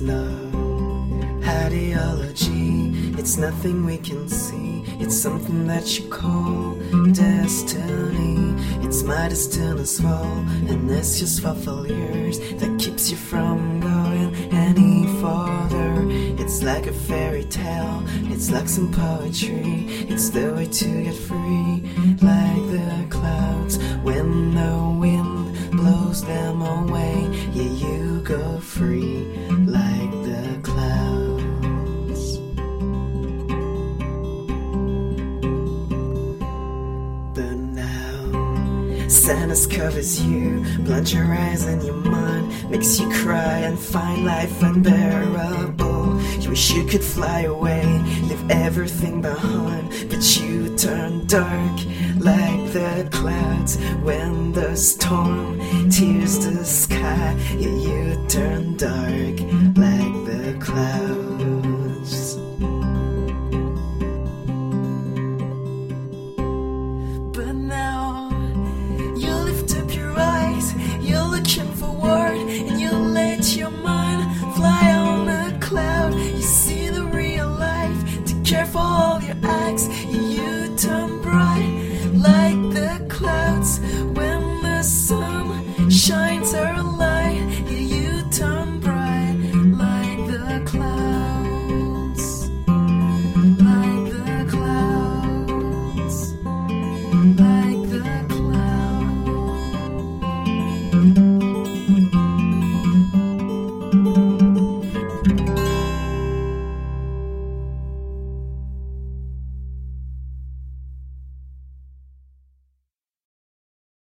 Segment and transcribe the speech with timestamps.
[0.00, 0.54] love.
[1.44, 4.84] Ideology, it's nothing we can see.
[4.98, 6.74] It's something that you call
[7.12, 8.54] destiny.
[8.84, 10.24] It's my destiny as well,
[10.68, 16.06] and it's just for failures that keeps you from going any farther.
[16.42, 18.02] It's like a fairy tale,
[18.32, 19.86] it's like some poetry.
[20.08, 21.82] It's the way to get free,
[22.22, 27.28] like the clouds when the wind blows them away.
[27.52, 29.26] Yeah, you go free,
[39.08, 44.62] sadness covers you, blinds your eyes and your mind, makes you cry and find life
[44.62, 46.20] unbearable.
[46.40, 47.84] You wish you could fly away,
[48.28, 51.78] leave everything behind, but you turn dark
[52.18, 55.58] like the clouds when the storm
[55.90, 57.36] tears the sky.
[57.56, 59.40] Yeah, you turn dark
[59.76, 61.05] like the clouds.